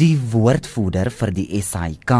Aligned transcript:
Die 0.00 0.14
woordvoerder 0.16 1.10
vir 1.12 1.30
die 1.36 1.58
SAIK, 1.60 2.12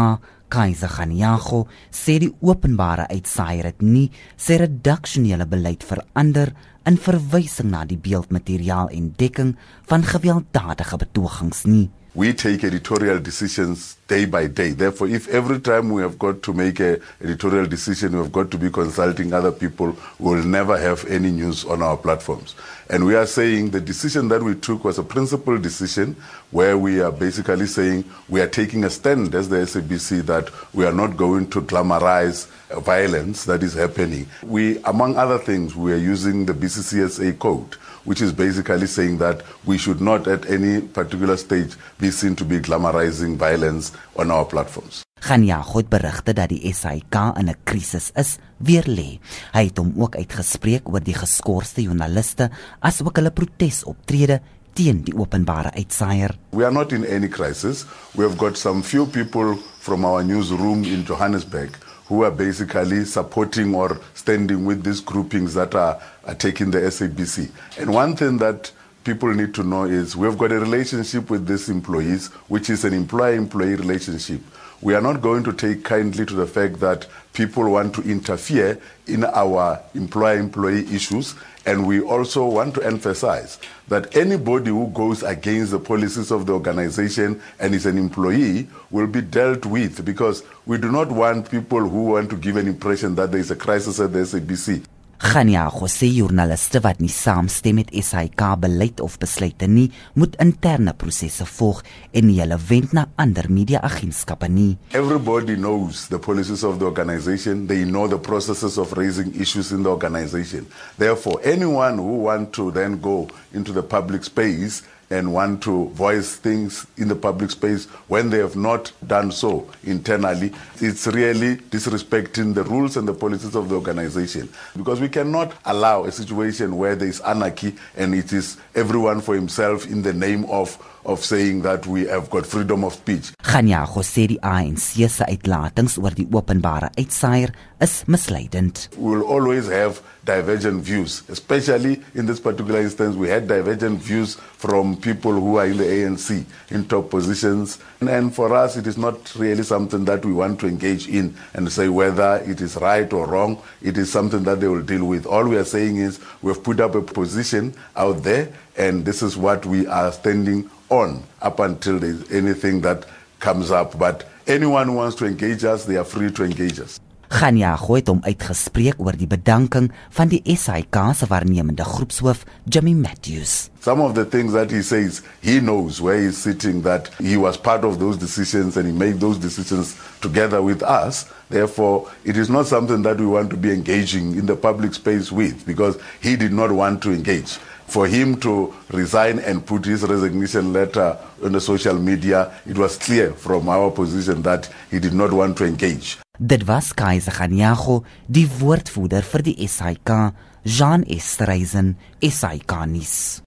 Kaiser 0.53 0.91
Ganiago, 0.93 1.63
sê 1.89 2.19
die 2.21 2.29
openbare 2.45 3.07
uitsaaier 3.09 3.71
het 3.71 3.81
nie 3.81 4.11
sy 4.37 4.59
redaksionele 4.61 5.47
beleid 5.49 5.81
verander 5.89 6.51
in 6.85 7.01
verwysing 7.07 7.71
na 7.71 7.81
die 7.89 7.97
beeldmateriaal 7.97 8.93
en 8.93 9.09
dekking 9.17 9.55
van 9.89 10.05
gewelddadige 10.05 11.01
betogings 11.01 11.65
nie. 11.65 11.87
we 12.15 12.31
take 12.31 12.63
editorial 12.63 13.19
decisions 13.19 13.97
day 14.07 14.25
by 14.25 14.47
day. 14.47 14.71
Therefore, 14.71 15.07
if 15.07 15.27
every 15.29 15.59
time 15.59 15.89
we 15.89 16.01
have 16.03 16.19
got 16.19 16.43
to 16.43 16.53
make 16.53 16.79
a 16.79 16.99
editorial 17.21 17.65
decision, 17.65 18.17
we've 18.17 18.31
got 18.31 18.51
to 18.51 18.57
be 18.57 18.69
consulting 18.69 19.33
other 19.33 19.51
people, 19.51 19.95
we'll 20.19 20.43
never 20.43 20.77
have 20.77 21.05
any 21.05 21.31
news 21.31 21.65
on 21.65 21.81
our 21.81 21.97
platforms. 21.97 22.55
And 22.89 23.05
we 23.05 23.15
are 23.15 23.25
saying 23.25 23.69
the 23.69 23.79
decision 23.81 24.27
that 24.27 24.43
we 24.43 24.55
took 24.55 24.83
was 24.83 24.99
a 24.99 25.03
principled 25.03 25.61
decision 25.61 26.15
where 26.51 26.77
we 26.77 27.01
are 27.01 27.11
basically 27.11 27.67
saying 27.67 28.03
we 28.29 28.41
are 28.41 28.47
taking 28.47 28.83
a 28.83 28.89
stand 28.89 29.33
as 29.35 29.49
the 29.49 29.57
SABC 29.57 30.25
that 30.25 30.49
we 30.73 30.85
are 30.85 30.93
not 30.93 31.15
going 31.15 31.49
to 31.51 31.61
glamorize 31.61 32.47
violence 32.81 33.45
that 33.45 33.63
is 33.63 33.73
happening. 33.73 34.27
We, 34.43 34.79
among 34.83 35.15
other 35.17 35.37
things, 35.39 35.75
we 35.75 35.93
are 35.93 35.97
using 35.97 36.45
the 36.45 36.53
BCCSA 36.53 37.39
code 37.39 37.75
which 38.03 38.21
is 38.21 38.33
basically 38.33 38.87
saying 38.87 39.17
that 39.17 39.41
we 39.65 39.77
should 39.77 40.01
not 40.01 40.27
at 40.27 40.49
any 40.49 40.81
particular 40.81 41.37
stage 41.37 41.75
be 41.99 42.11
seen 42.11 42.35
to 42.35 42.45
be 42.45 42.59
glamorizing 42.59 43.37
violence 43.37 43.91
on 44.17 44.29
our 44.29 44.45
platforms. 44.45 45.03
Ganya 45.23 45.61
het 45.63 45.87
berigte 45.87 46.33
dat 46.35 46.49
die 46.51 46.73
SAK 46.73 47.15
in 47.39 47.47
'n 47.47 47.55
krisis 47.63 48.11
is, 48.13 48.37
weer 48.57 48.83
lê. 48.87 49.19
Hy 49.53 49.63
het 49.65 49.77
hom 49.77 49.93
ook 49.95 50.15
uitgespreek 50.15 50.89
oor 50.89 50.99
die 50.99 51.13
geskorste 51.13 51.81
joernaliste 51.81 52.49
asook 52.81 53.15
hulle 53.15 53.31
protesoptrede 53.31 54.41
teen 54.73 55.01
die 55.03 55.15
openbare 55.15 55.71
uitsaaier. 55.71 56.35
We 56.49 56.65
are 56.65 56.73
not 56.73 56.91
in 56.91 57.05
any 57.05 57.29
crisis. 57.29 57.85
We 58.15 58.23
have 58.23 58.37
got 58.37 58.57
some 58.57 58.83
few 58.83 59.05
people 59.05 59.57
from 59.79 60.03
our 60.03 60.23
newsroom 60.23 60.83
in 60.83 61.03
Johannesburg 61.03 61.69
who 62.09 62.23
are 62.23 62.35
basically 62.35 63.05
supporting 63.05 63.75
or 63.75 63.99
standing 64.13 64.65
with 64.65 64.83
these 64.83 65.03
groupings 65.03 65.53
that 65.53 65.73
are, 65.73 65.97
are 66.25 66.35
taking 66.35 66.71
the 66.71 66.81
SABC. 66.91 67.49
And 67.79 67.93
one 67.93 68.15
thing 68.15 68.39
that 68.39 68.71
people 69.03 69.33
need 69.33 69.53
to 69.53 69.63
know 69.63 69.85
is 69.85 70.17
we've 70.17 70.37
got 70.37 70.51
a 70.51 70.59
relationship 70.59 71.29
with 71.29 71.47
these 71.47 71.69
employees, 71.69 72.27
which 72.49 72.69
is 72.69 72.83
an 72.83 72.93
employer 72.93 73.35
employee 73.35 73.75
relationship. 73.75 74.41
We 74.83 74.95
are 74.95 75.01
not 75.01 75.21
going 75.21 75.45
to 75.45 75.53
take 75.53 75.85
kindly 75.85 76.25
to 76.25 76.33
the 76.33 76.45
fact 76.45 76.81
that 76.81 77.07
people 77.31 77.69
want 77.71 77.95
to 77.95 78.01
interfere 78.01 78.77
in 79.07 79.23
our 79.23 79.81
employer 79.95 80.37
employee 80.37 80.85
issues. 80.93 81.35
And 81.65 81.87
we 81.87 82.01
also 82.01 82.45
want 82.45 82.75
to 82.75 82.81
emphasize 82.81 83.59
that 83.87 84.13
anybody 84.13 84.71
who 84.71 84.87
goes 84.87 85.23
against 85.23 85.71
the 85.71 85.79
policies 85.79 86.31
of 86.31 86.47
the 86.47 86.51
organization 86.51 87.41
and 87.59 87.73
is 87.73 87.85
an 87.85 87.97
employee 87.97 88.67
will 88.91 89.07
be 89.07 89.21
dealt 89.21 89.65
with 89.65 90.03
because 90.03 90.43
we 90.65 90.77
do 90.77 90.91
not 90.91 91.09
want 91.09 91.49
people 91.49 91.79
who 91.79 92.03
want 92.03 92.29
to 92.31 92.35
give 92.35 92.57
an 92.57 92.67
impression 92.67 93.15
that 93.15 93.31
there 93.31 93.39
is 93.39 93.51
a 93.51 93.55
crisis 93.55 94.01
at 94.01 94.11
the 94.11 94.19
SABC. 94.19 94.83
Gania 95.23 95.69
Jose 95.71 96.05
joernaliste 96.11 96.81
wat 96.83 96.99
nie 96.99 97.09
saamstem 97.09 97.77
met 97.79 97.93
SAK 97.95 98.41
beleid 98.59 98.99
of 98.99 99.13
besluite 99.21 99.69
nie, 99.71 99.85
moet 100.19 100.35
interne 100.43 100.91
prosesse 100.99 101.45
volg 101.47 101.79
en 102.11 102.27
nie 102.27 102.41
hulle 102.41 102.57
wend 102.67 102.91
na 102.91 103.05
ander 103.15 103.47
media-agentskappe 103.47 104.49
nie. 104.51 104.75
Everybody 104.91 105.55
knows 105.55 106.09
the 106.11 106.19
policies 106.19 106.65
of 106.67 106.81
the 106.81 106.85
organization, 106.91 107.67
they 107.71 107.85
know 107.87 108.09
the 108.11 108.19
processes 108.19 108.75
of 108.77 108.91
raising 108.99 109.31
issues 109.39 109.71
in 109.71 109.87
the 109.87 109.89
organization. 109.89 110.67
Therefore, 110.99 111.39
anyone 111.47 112.03
who 112.03 112.27
want 112.27 112.51
to 112.59 112.69
then 112.75 112.99
go 112.99 113.29
into 113.53 113.71
the 113.71 113.83
public 113.83 114.27
space 114.27 114.83
and 115.13 115.31
want 115.31 115.61
to 115.61 115.89
voice 115.89 116.37
things 116.37 116.87
in 116.97 117.07
the 117.07 117.15
public 117.15 117.51
space 117.51 117.85
when 118.07 118.31
they 118.31 118.39
have 118.39 118.55
not 118.55 118.91
done 119.05 119.31
so 119.31 119.69
internally, 119.83 120.51
it's 120.77 121.05
really 121.05 121.57
disrespecting 121.57 122.55
the 122.55 122.63
rules 122.63 122.97
and 122.97 123.07
the 123.07 123.13
policies 123.13 123.55
of 123.55 123.69
the 123.69 123.75
organization. 123.75 124.49
Because 124.75 124.99
we 124.99 125.09
cannot 125.09 125.53
allow 125.65 126.05
a 126.05 126.11
situation 126.11 126.77
where 126.77 126.95
there 126.95 127.07
is 127.07 127.21
anarchy 127.21 127.75
and 127.95 128.15
it 128.15 128.33
is 128.33 128.57
everyone 128.73 129.21
for 129.21 129.35
himself 129.35 129.85
in 129.85 130.01
the 130.01 130.13
name 130.13 130.45
of 130.45 130.77
of 131.05 131.23
saying 131.23 131.61
that 131.63 131.85
we 131.87 132.05
have 132.07 132.29
got 132.29 132.45
freedom 132.45 132.83
of 132.83 132.93
speech. 132.93 133.33
Ganya 133.43 133.85
sê 134.03 134.27
die 134.27 134.39
ANC 134.41 135.09
se 135.09 135.25
uitlatings 135.25 135.97
oor 135.97 136.11
die 136.15 136.27
openbare 136.31 136.89
uitsaaier 136.97 137.53
is 137.81 138.03
misleidend. 138.07 138.89
We 138.97 139.17
will 139.17 139.23
always 139.27 139.67
have 139.67 140.01
divergent 140.25 140.83
views, 140.83 141.23
especially 141.27 142.01
in 142.15 142.25
this 142.25 142.39
particular 142.39 142.79
instance 142.79 143.15
we 143.15 143.27
had 143.27 143.47
divergent 143.47 144.01
views 144.01 144.35
from 144.35 144.95
people 144.95 145.33
who 145.33 145.57
are 145.57 145.65
in 145.65 145.77
the 145.77 145.83
ANC 145.83 146.45
in 146.69 146.85
top 146.85 147.09
positions 147.09 147.79
and, 147.99 148.09
and 148.09 148.33
for 148.33 148.55
us 148.55 148.77
it 148.77 148.87
is 148.87 148.97
not 148.97 149.35
really 149.35 149.63
something 149.63 150.05
that 150.05 150.23
we 150.23 150.31
want 150.31 150.59
to 150.61 150.67
engage 150.67 151.07
in 151.09 151.35
and 151.53 151.69
say 151.71 151.89
whether 151.89 152.41
it 152.45 152.61
is 152.61 152.77
right 152.77 153.11
or 153.11 153.27
wrong. 153.27 153.61
It 153.81 153.97
is 153.97 154.11
something 154.11 154.43
that 154.43 154.61
they 154.61 154.67
will 154.67 154.81
deal 154.81 155.05
with. 155.05 155.25
All 155.25 155.43
we 155.43 155.57
are 155.57 155.65
saying 155.65 155.97
is 155.97 156.19
we've 156.41 156.63
put 156.63 156.79
up 156.79 156.95
a 156.95 157.01
position 157.01 157.75
out 157.97 158.23
there 158.23 158.53
and 158.77 159.05
this 159.05 159.21
is 159.21 159.35
what 159.35 159.65
we 159.65 159.85
are 159.87 160.11
standing 160.11 160.69
on 160.93 161.23
up 161.41 161.59
until 161.59 161.99
there's 161.99 162.21
anything 162.31 162.81
that 162.81 163.05
comes 163.39 163.71
up. 163.71 163.97
But 163.97 164.25
anyone 164.47 164.87
who 164.87 164.95
wants 165.01 165.15
to 165.17 165.25
engage 165.25 165.65
us, 165.65 165.85
they 165.85 165.97
are 165.97 166.05
free 166.05 166.31
to 166.31 166.43
engage 166.43 166.79
us. 166.79 166.99
Ganya 167.33 167.73
het 167.79 168.07
hom 168.11 168.19
uitgespreek 168.21 168.99
oor 169.01 169.15
die 169.17 169.27
bedanking 169.27 169.89
van 170.13 170.29
die 170.29 170.43
SAIK 170.45 170.99
se 171.17 171.25
waarnemende 171.31 171.83
groepshoof 171.83 172.43
Jimmy 172.69 172.93
Matthews. 172.93 173.72
Some 173.83 173.99
of 173.99 174.15
the 174.15 174.23
things 174.23 174.53
that 174.53 174.71
he 174.71 174.81
says, 174.81 175.21
he 175.41 175.59
knows 175.59 175.99
where 175.99 176.17
he's 176.17 176.37
sitting 176.37 176.83
that 176.83 177.13
he 177.15 177.35
was 177.35 177.57
part 177.57 177.83
of 177.83 177.99
those 177.99 178.15
decisions 178.15 178.77
and 178.77 178.87
he 178.87 178.93
made 178.93 179.19
those 179.19 179.37
decisions 179.37 179.99
together 180.21 180.61
with 180.61 180.81
us. 180.81 181.29
Therefore, 181.49 182.09
it 182.23 182.37
is 182.37 182.49
not 182.49 182.67
something 182.67 183.01
that 183.01 183.19
we 183.19 183.25
want 183.25 183.49
to 183.49 183.57
be 183.57 183.73
engaging 183.73 184.37
in 184.37 184.45
the 184.45 184.55
public 184.55 184.93
space 184.93 185.33
with 185.33 185.65
because 185.65 185.99
he 186.21 186.37
did 186.37 186.53
not 186.53 186.71
want 186.71 187.03
to 187.03 187.11
engage. 187.11 187.59
For 187.87 188.07
him 188.07 188.39
to 188.39 188.73
resign 188.87 189.39
and 189.39 189.65
put 189.65 189.83
his 189.83 190.03
resignation 190.03 190.71
letter 190.71 191.17
on 191.43 191.51
the 191.51 191.59
social 191.59 191.99
media, 191.99 192.53
it 192.65 192.77
was 192.77 192.95
clear 192.97 193.33
from 193.33 193.67
our 193.67 193.91
position 193.91 194.43
that 194.43 194.69
he 194.91 194.99
did 195.01 195.13
not 195.13 195.33
want 195.33 195.57
to 195.57 195.65
engage. 195.65 196.19
Dit 196.39 196.65
was 196.69 196.93
Kaiser 196.93 197.35
Ganiago, 197.35 198.05
die 198.31 198.47
woordvoerder 198.47 199.27
vir 199.27 199.43
die 199.43 199.67
SAIK, 199.67 200.31
Jean 200.63 201.03
Estreisen, 201.03 201.97
SAIK 202.23 202.87
nuus. 202.87 203.43